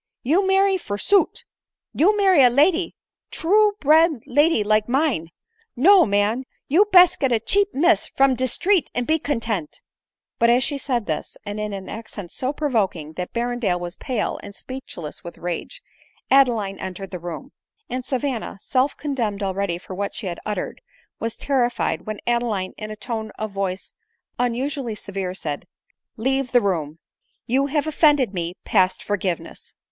[0.23, 1.45] You marry, forsoot!
[1.93, 2.95] you marry a lady!
[3.29, 5.29] true bred lady like mine!
[5.75, 6.45] No, man!
[6.67, 9.83] You best get a cheap miss from de street and be content"
[10.41, 14.55] As she said this, and in an accent so* provoking that Berrendale was pale and
[14.55, 15.83] speechless with rage,
[16.31, 17.51] Adeline entered the room;
[17.87, 20.79] and Savanna, self condemned already for what she had ottered,
[21.19, 23.93] was terrified when Adeline, in a tone of voice
[24.39, 25.67] unusally severe, said,"
[26.17, 26.97] Leave the room;
[27.45, 29.75] you have offended me past forgiveness."